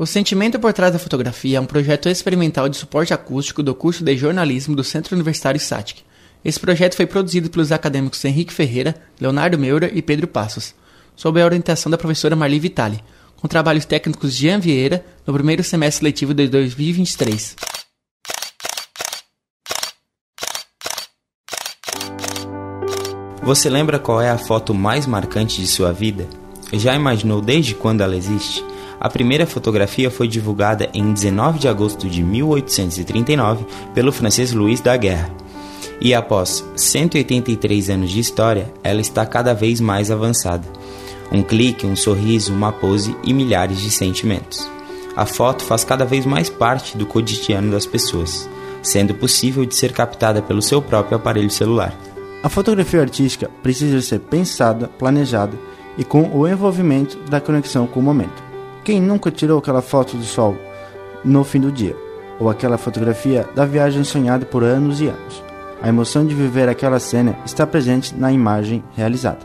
[0.00, 4.02] O Sentimento por Trás da Fotografia é um projeto experimental de suporte acústico do curso
[4.02, 6.02] de jornalismo do Centro Universitário SATIC.
[6.42, 10.74] Esse projeto foi produzido pelos acadêmicos Henrique Ferreira, Leonardo Meura e Pedro Passos,
[11.14, 12.98] sob a orientação da professora Marli Vitali,
[13.36, 17.56] com trabalhos técnicos de Jean Vieira no primeiro semestre letivo de 2023.
[23.42, 26.26] Você lembra qual é a foto mais marcante de sua vida?
[26.72, 28.69] Já imaginou desde quando ela existe?
[29.00, 33.64] A primeira fotografia foi divulgada em 19 de agosto de 1839
[33.94, 35.32] pelo francês Louis Daguerre.
[36.02, 40.68] E após 183 anos de história, ela está cada vez mais avançada.
[41.32, 44.68] Um clique, um sorriso, uma pose e milhares de sentimentos.
[45.16, 48.48] A foto faz cada vez mais parte do cotidiano das pessoas,
[48.82, 51.96] sendo possível de ser captada pelo seu próprio aparelho celular.
[52.42, 55.58] A fotografia artística precisa ser pensada, planejada
[55.96, 58.49] e com o envolvimento da conexão com o momento.
[58.82, 60.56] Quem nunca tirou aquela foto do sol
[61.22, 61.94] no fim do dia?
[62.38, 65.44] Ou aquela fotografia da viagem sonhada por anos e anos?
[65.82, 69.40] A emoção de viver aquela cena está presente na imagem realizada.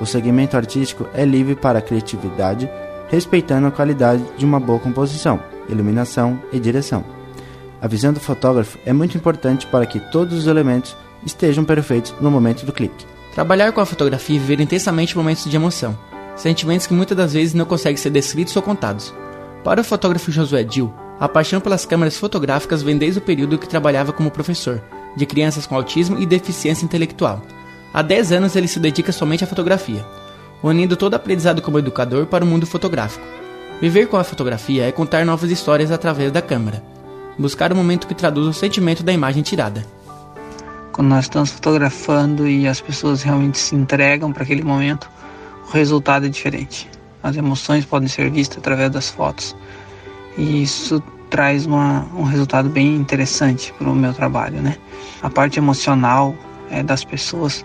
[0.00, 2.68] O segmento artístico é livre para a criatividade,
[3.08, 7.04] respeitando a qualidade de uma boa composição, iluminação e direção.
[7.80, 12.32] A visão do fotógrafo é muito importante para que todos os elementos estejam perfeitos no
[12.32, 13.06] momento do clique.
[13.32, 15.96] Trabalhar com a fotografia e viver intensamente momentos de emoção
[16.36, 19.14] sentimentos que muitas das vezes não conseguem ser descritos ou contados.
[19.64, 23.68] Para o fotógrafo Josué Dil, a paixão pelas câmeras fotográficas vem desde o período que
[23.68, 24.82] trabalhava como professor
[25.16, 27.42] de crianças com autismo e deficiência intelectual.
[27.92, 30.04] Há 10 anos ele se dedica somente à fotografia,
[30.62, 33.24] unindo todo aprendizado como educador para o mundo fotográfico.
[33.80, 36.82] Viver com a fotografia é contar novas histórias através da câmera,
[37.38, 39.84] buscar o momento que traduz o sentimento da imagem tirada.
[40.92, 45.10] Quando nós estamos fotografando e as pessoas realmente se entregam para aquele momento,
[45.72, 46.88] o resultado é diferente.
[47.22, 49.56] As emoções podem ser vistas através das fotos.
[50.36, 54.76] E isso traz uma, um resultado bem interessante para o meu trabalho, né?
[55.22, 56.34] A parte emocional
[56.70, 57.64] é, das pessoas,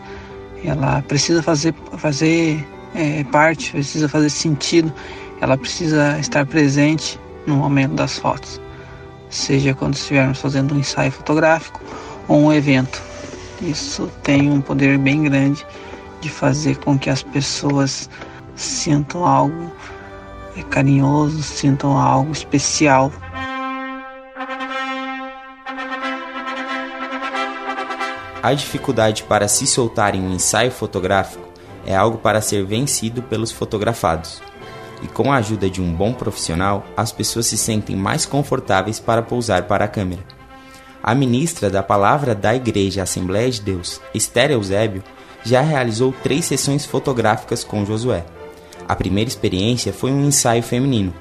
[0.63, 2.66] ela precisa fazer, fazer
[2.96, 4.94] é, parte, precisa fazer sentido,
[5.41, 8.62] ela precisa estar presente no momento das fotos,
[9.29, 11.81] seja quando estivermos fazendo um ensaio fotográfico
[12.28, 13.01] ou um evento.
[13.62, 15.66] Isso tem um poder bem grande
[16.28, 18.10] de fazer com que as pessoas
[18.54, 19.72] sintam algo
[20.58, 23.12] é, carinhoso, sintam algo especial.
[28.44, 31.48] A dificuldade para se soltar em um ensaio fotográfico
[31.86, 34.42] é algo para ser vencido pelos fotografados.
[35.02, 39.22] E com a ajuda de um bom profissional, as pessoas se sentem mais confortáveis para
[39.22, 40.24] pousar para a câmera.
[41.02, 45.04] A ministra da Palavra da Igreja Assembleia de Deus, Esther Eusébio,
[45.44, 48.25] já realizou três sessões fotográficas com Josué.
[48.88, 51.14] A primeira experiência foi um ensaio feminino,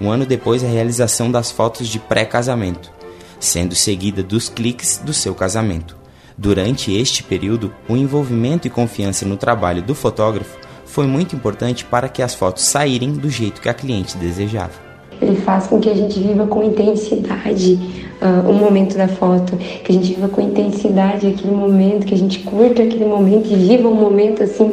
[0.00, 2.92] um ano depois a realização das fotos de pré-casamento,
[3.40, 5.96] sendo seguida dos cliques do seu casamento.
[6.36, 12.08] Durante este período, o envolvimento e confiança no trabalho do fotógrafo foi muito importante para
[12.08, 14.93] que as fotos saírem do jeito que a cliente desejava.
[15.20, 17.78] Ele faz com que a gente viva com intensidade
[18.20, 22.18] uh, o momento da foto, que a gente viva com intensidade aquele momento, que a
[22.18, 24.72] gente curta aquele momento e viva um momento assim.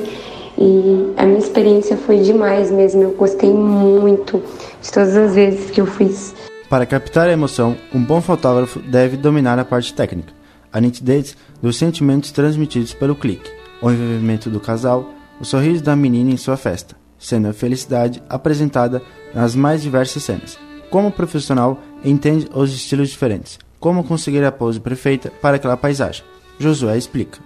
[0.58, 4.44] E a minha experiência foi demais mesmo, eu gostei muito
[4.82, 6.36] de todas as vezes que eu fiz.
[6.70, 10.32] Para captar a emoção, um bom fotógrafo deve dominar a parte técnica,
[10.72, 13.50] a nitidez dos sentimentos transmitidos pelo clique,
[13.82, 15.10] o envolvimento do casal,
[15.40, 19.02] o sorriso da menina em sua festa, sendo a felicidade apresentada
[19.34, 20.58] nas mais diversas cenas.
[20.90, 26.24] Como profissional, entende os estilos diferentes, como conseguir a pose perfeita para aquela paisagem.
[26.60, 27.40] Josué explica.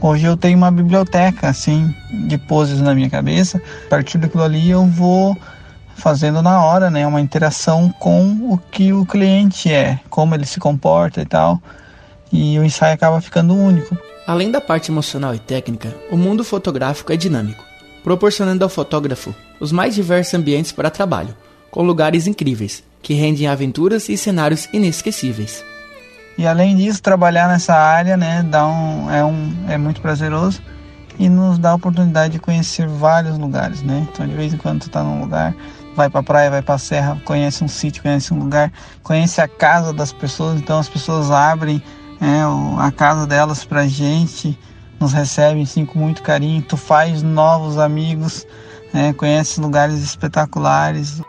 [0.00, 1.94] Hoje eu tenho uma biblioteca assim
[2.26, 3.62] de poses na minha cabeça.
[3.86, 5.36] A partir daquilo ali eu vou
[5.94, 10.58] fazendo na hora, né, uma interação com o que o cliente é, como ele se
[10.58, 11.62] comporta e tal.
[12.32, 13.96] E o ensaio acaba ficando único.
[14.26, 17.62] Além da parte emocional e técnica, o mundo fotográfico é dinâmico,
[18.02, 21.36] proporcionando ao fotógrafo os mais diversos ambientes para trabalho,
[21.70, 25.64] com lugares incríveis, que rendem aventuras e cenários inesquecíveis.
[26.36, 30.62] E além disso, trabalhar nessa área né, dá um, é, um, é muito prazeroso
[31.18, 33.82] e nos dá a oportunidade de conhecer vários lugares.
[33.82, 34.06] Né?
[34.10, 35.54] Então, de vez em quando, tu está num lugar,
[35.94, 38.72] vai para a praia, vai para a serra, conhece um sítio, conhece um lugar,
[39.02, 41.82] conhece a casa das pessoas, então as pessoas abrem
[42.20, 42.42] é,
[42.78, 44.58] a casa delas para gente,
[45.02, 48.46] nos recebem sim, com muito carinho, tu faz novos amigos,
[48.94, 51.20] é, conhece lugares espetaculares.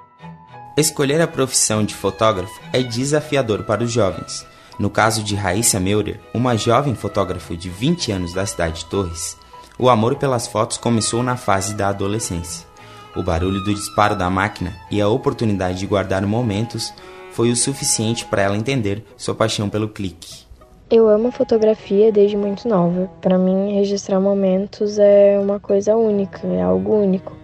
[0.77, 4.45] Escolher a profissão de fotógrafo é desafiador para os jovens.
[4.77, 9.37] No caso de Raíssa Meurer, uma jovem fotógrafa de 20 anos da cidade de Torres,
[9.77, 12.67] o amor pelas fotos começou na fase da adolescência.
[13.15, 16.93] O barulho do disparo da máquina e a oportunidade de guardar momentos
[17.31, 20.43] foi o suficiente para ela entender sua paixão pelo clique.
[20.89, 23.09] Eu amo fotografia desde muito nova.
[23.21, 27.35] Para mim, registrar momentos é uma coisa única, é algo único.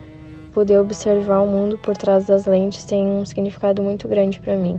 [0.53, 4.77] Poder observar o mundo por trás das lentes tem um significado muito grande para mim.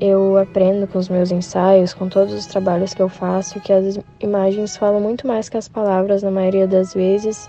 [0.00, 3.98] Eu aprendo com os meus ensaios, com todos os trabalhos que eu faço, que as
[4.20, 7.48] imagens falam muito mais que as palavras na maioria das vezes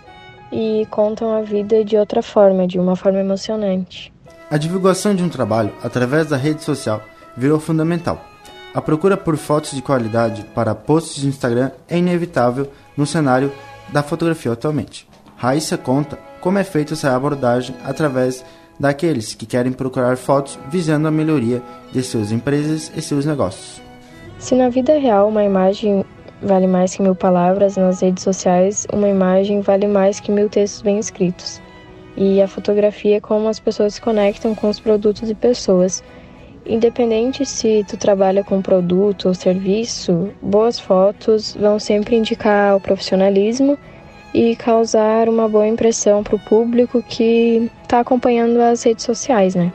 [0.51, 4.13] e contam a vida de outra forma, de uma forma emocionante.
[4.49, 7.01] A divulgação de um trabalho através da rede social
[7.35, 8.21] virou fundamental.
[8.73, 13.51] A procura por fotos de qualidade para posts de Instagram é inevitável no cenário
[13.91, 15.07] da fotografia atualmente.
[15.35, 18.43] Raíssa conta como é feita essa abordagem através
[18.79, 21.61] daqueles que querem procurar fotos visando a melhoria
[21.91, 23.81] de suas empresas e seus negócios.
[24.37, 26.05] Se na vida real uma imagem
[26.41, 30.81] vale mais que mil palavras, nas redes sociais uma imagem vale mais que mil textos
[30.81, 31.59] bem escritos.
[32.15, 36.03] E a fotografia é como as pessoas se conectam com os produtos e pessoas.
[36.69, 43.77] Independente se tu trabalha com produto ou serviço, boas fotos vão sempre indicar o profissionalismo
[44.33, 49.71] e causar uma boa impressão para o público que está acompanhando as redes sociais, né?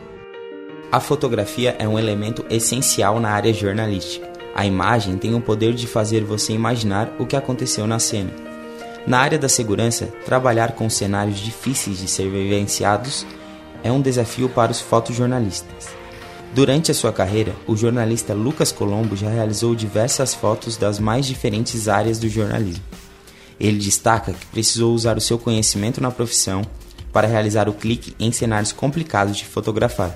[0.91, 4.31] A fotografia é um elemento essencial na área jornalística.
[4.55, 8.31] A imagem tem o poder de fazer você imaginar o que aconteceu na cena.
[9.07, 13.27] Na área da segurança, trabalhar com cenários difíceis de ser vivenciados
[13.83, 16.02] é um desafio para os fotojornalistas.
[16.55, 21.89] Durante a sua carreira, o jornalista Lucas Colombo já realizou diversas fotos das mais diferentes
[21.89, 22.85] áreas do jornalismo.
[23.59, 26.61] Ele destaca que precisou usar o seu conhecimento na profissão
[27.11, 30.15] para realizar o clique em cenários complicados de fotografar.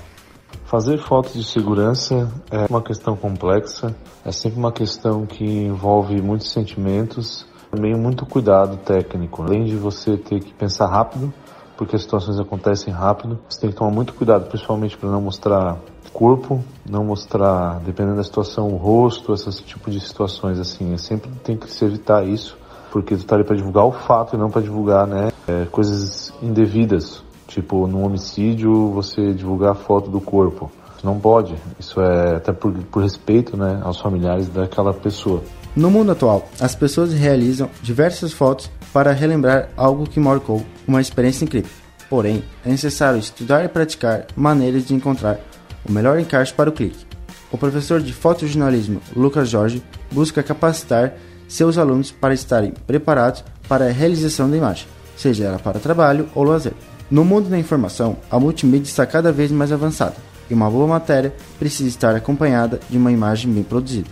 [0.66, 6.52] Fazer fotos de segurança é uma questão complexa, é sempre uma questão que envolve muitos
[6.52, 9.42] sentimentos, também muito cuidado técnico.
[9.42, 11.32] Além de você ter que pensar rápido,
[11.76, 15.78] porque as situações acontecem rápido, você tem que tomar muito cuidado, principalmente para não mostrar
[16.12, 20.96] corpo, não mostrar, dependendo da situação, o rosto, esse tipo de situações assim.
[20.96, 22.56] Sempre tem que se evitar isso
[22.90, 26.32] porque tu tá ali para divulgar o fato e não para divulgar, né, é, coisas
[26.42, 27.22] indevidas.
[27.46, 30.70] Tipo, num homicídio, você divulgar a foto do corpo.
[31.04, 31.54] Não pode.
[31.78, 35.42] Isso é até por, por respeito, né, aos familiares daquela pessoa.
[35.76, 41.44] No mundo atual, as pessoas realizam diversas fotos para relembrar algo que marcou uma experiência
[41.44, 41.70] incrível.
[42.08, 45.40] Porém, é necessário estudar e praticar maneiras de encontrar
[45.84, 47.06] o melhor encaixe para o clique.
[47.50, 51.14] O professor de fotojornalismo Lucas Jorge busca capacitar
[51.48, 54.86] seus alunos para estarem preparados para a realização da imagem,
[55.16, 56.72] seja ela para trabalho ou lazer.
[57.10, 60.16] No mundo da informação, a multimídia está cada vez mais avançada
[60.50, 64.08] e uma boa matéria precisa estar acompanhada de uma imagem bem produzida.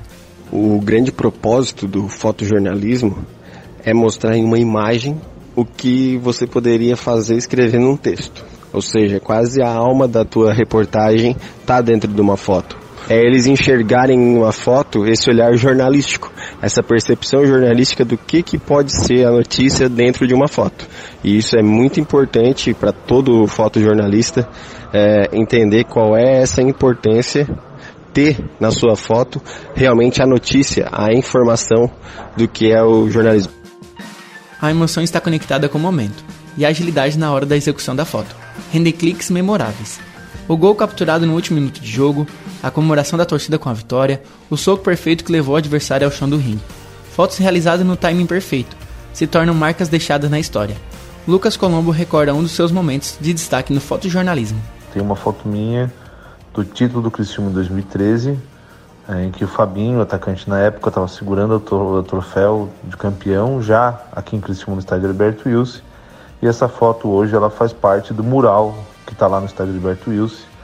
[0.53, 3.25] O grande propósito do fotojornalismo
[3.85, 5.21] é mostrar em uma imagem
[5.55, 8.45] o que você poderia fazer escrevendo um texto.
[8.73, 12.77] Ou seja, quase a alma da tua reportagem está dentro de uma foto.
[13.09, 16.33] É eles enxergarem em uma foto esse olhar jornalístico
[16.65, 20.87] essa percepção jornalística do que, que pode ser a notícia dentro de uma foto.
[21.23, 24.49] E isso é muito importante para todo fotojornalista
[24.93, 27.47] é, entender qual é essa importância
[28.13, 29.43] ter na sua foto
[29.75, 31.91] realmente a notícia, a informação
[32.37, 33.64] do que é o jornalismo.
[34.65, 36.25] A emoção está conectada com o momento
[36.57, 38.35] e a agilidade na hora da execução da foto.
[38.73, 40.01] Render cliques memoráveis.
[40.49, 42.27] O gol capturado no último minuto de jogo,
[42.63, 46.11] a comemoração da torcida com a vitória, o soco perfeito que levou o adversário ao
[46.11, 46.63] chão do ringue.
[47.15, 48.75] Fotos realizadas no timing perfeito
[49.13, 50.79] se tornam marcas deixadas na história.
[51.29, 54.59] Lucas Colombo recorda um dos seus momentos de destaque no fotojornalismo.
[54.95, 55.93] Tem uma foto minha
[56.55, 58.39] do título do Cristiano em 2013,
[59.09, 64.37] em que o Fabinho, atacante na época, estava segurando o troféu de campeão já aqui
[64.37, 65.81] em Criciúma no estádio Alberto Wilson.
[66.43, 68.75] E essa foto hoje ela faz parte do mural
[69.07, 70.55] que está lá no estádio Alberto Wilson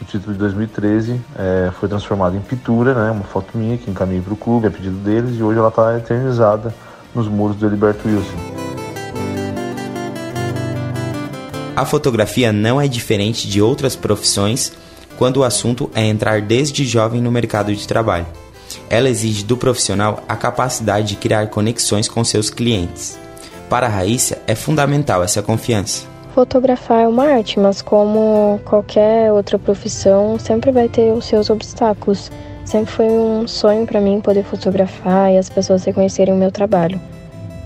[0.00, 4.22] o título de 2013 é, foi transformado em pintura, né, uma foto minha que encaminhei
[4.22, 6.72] para o clube a pedido deles e hoje ela está eternizada
[7.14, 8.58] nos muros do Heriberto Wilson.
[11.74, 14.72] A fotografia não é diferente de outras profissões
[15.18, 18.26] quando o assunto é entrar desde jovem no mercado de trabalho.
[18.88, 23.18] Ela exige do profissional a capacidade de criar conexões com seus clientes.
[23.68, 26.06] Para a Raíssa, é fundamental essa confiança.
[26.34, 32.30] Fotografar é uma arte, mas como qualquer outra profissão, sempre vai ter os seus obstáculos.
[32.64, 37.00] Sempre foi um sonho para mim poder fotografar e as pessoas reconhecerem o meu trabalho.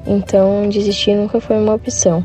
[0.07, 2.25] Então, desistir nunca foi uma opção.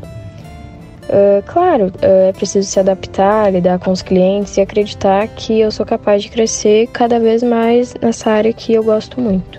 [1.08, 5.70] Uh, claro, uh, é preciso se adaptar, lidar com os clientes e acreditar que eu
[5.70, 9.58] sou capaz de crescer cada vez mais nessa área que eu gosto muito.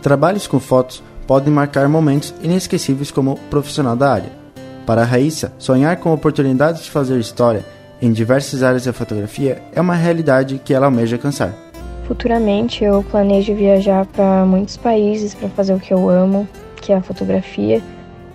[0.00, 4.32] Trabalhos com fotos podem marcar momentos inesquecíveis como profissional da área
[4.86, 7.62] Para a Raíssa, sonhar com oportunidades de fazer história
[8.00, 11.54] em diversas áreas da fotografia é uma realidade que ela almeja alcançar.
[12.06, 16.48] Futuramente eu planejo viajar para muitos países para fazer o que eu amo,
[16.80, 17.82] que é a fotografia,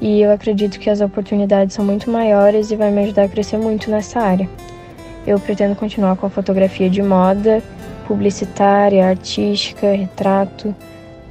[0.02, 3.58] e eu acredito que as oportunidades são muito maiores e vai me ajudar a crescer
[3.58, 4.50] muito nessa área.
[5.26, 7.64] Eu pretendo continuar com a fotografia de moda,
[8.08, 10.76] publicitária, artística, retrato.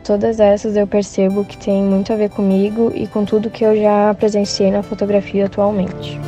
[0.03, 3.77] Todas essas eu percebo que tem muito a ver comigo e com tudo que eu
[3.81, 6.21] já presenciei na fotografia atualmente.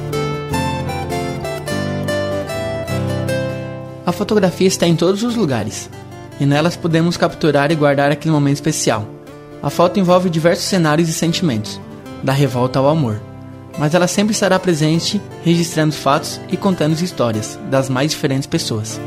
[4.06, 5.90] A fotografia está em todos os lugares,
[6.38, 9.04] e nelas podemos capturar e guardar aquele momento especial.
[9.60, 11.80] A foto envolve diversos cenários e sentimentos,
[12.22, 13.20] da revolta ao amor,
[13.78, 19.00] mas ela sempre estará presente, registrando fatos e contando histórias das mais diferentes pessoas.